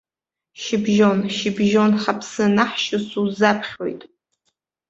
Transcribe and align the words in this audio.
Шьыбжьон, 0.61 1.19
шьыбжьон 1.35 1.91
ҳаԥсы 2.01 2.41
анаҳшьо 2.47 2.97
сузаԥхьоит. 3.07 4.01